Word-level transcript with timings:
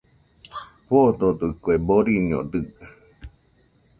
Foododɨkue, 0.87 1.73
boriño 1.87 2.39
dɨga 2.51 2.85